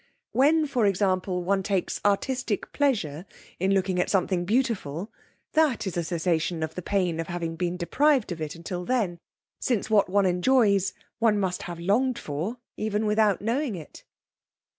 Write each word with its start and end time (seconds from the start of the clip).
When, 0.31 0.65
for 0.65 0.87
example, 0.87 1.43
one 1.43 1.61
takes 1.61 2.01
artistic 2.03 2.73
pleasure 2.73 3.27
in 3.59 3.71
looking 3.71 3.99
at 3.99 4.09
something 4.09 4.45
beautiful, 4.45 5.11
that 5.53 5.85
is 5.85 5.95
a 5.95 6.03
cessation 6.03 6.63
of 6.63 6.73
the 6.73 6.81
pain 6.81 7.19
of 7.19 7.27
having 7.27 7.55
been 7.55 7.77
deprived 7.77 8.31
of 8.31 8.41
it 8.41 8.55
until 8.55 8.83
then, 8.83 9.19
since 9.59 9.91
what 9.91 10.09
one 10.09 10.25
enjoys 10.25 10.93
one 11.19 11.39
must 11.39 11.61
have 11.69 11.79
longed 11.79 12.17
for 12.17 12.57
even 12.77 13.05
without 13.05 13.41
knowing 13.43 13.75
it. 13.75 14.03